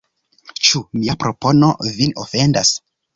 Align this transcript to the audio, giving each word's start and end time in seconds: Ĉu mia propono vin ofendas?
Ĉu 0.67 0.79
mia 0.99 1.15
propono 1.23 1.69
vin 1.99 2.17
ofendas? 2.25 2.73